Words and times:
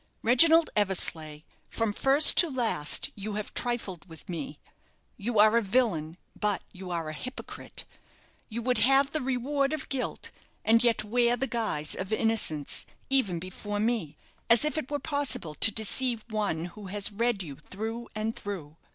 Reginald 0.23 0.71
Eversleigh, 0.75 1.41
from 1.69 1.93
first 1.93 2.35
to 2.37 2.49
last 2.49 3.11
you 3.13 3.33
have 3.35 3.53
trifled 3.53 4.09
with 4.09 4.27
me. 4.27 4.57
You 5.15 5.37
are 5.37 5.57
a 5.57 5.61
villain; 5.61 6.17
but 6.35 6.63
you 6.71 6.89
are 6.89 7.07
a 7.09 7.13
hypocrite. 7.13 7.85
You 8.49 8.63
would 8.63 8.79
have 8.79 9.11
the 9.11 9.21
reward 9.21 9.73
of 9.73 9.89
guilt, 9.89 10.31
and 10.65 10.83
yet 10.83 11.03
wear 11.03 11.37
the 11.37 11.45
guise 11.45 11.93
of 11.93 12.11
innocence, 12.11 12.87
even 13.11 13.37
before 13.37 13.79
me; 13.79 14.17
as 14.49 14.65
if 14.65 14.75
it 14.75 14.89
were 14.89 14.97
possible 14.97 15.53
to 15.53 15.71
deceive 15.71 16.25
one 16.31 16.65
who 16.73 16.87
has 16.87 17.11
read 17.11 17.43
you 17.43 17.57
through 17.57 18.07
and 18.15 18.35
through. 18.35 18.77